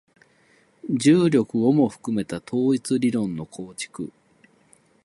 [0.89, 4.11] 重力をも含めた統一理論の構築